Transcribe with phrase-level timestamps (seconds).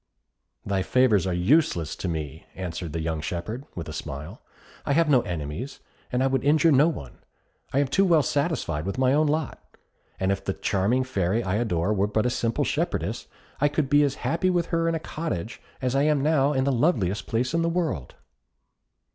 [0.65, 4.41] "Thy favours are useless to me," answered the young shepherd, with a smile;
[4.83, 5.79] "I have no enemies,
[6.11, 7.19] and I would injure no one;
[7.71, 9.63] I am too well satisfied with my own lot;
[10.19, 13.27] and if the charming Fairy I adore were but a simple shepherdess,
[13.59, 16.63] I could be as happy with her in a cottage as I am now in
[16.63, 18.15] the loveliest palace in the world."